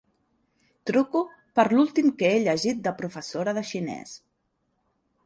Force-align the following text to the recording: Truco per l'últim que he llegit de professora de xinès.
Truco 0.91 1.19
per 1.59 1.65
l'últim 1.73 2.09
que 2.21 2.31
he 2.31 2.39
llegit 2.47 2.81
de 2.89 2.95
professora 3.03 3.55
de 3.59 3.65
xinès. 3.73 4.15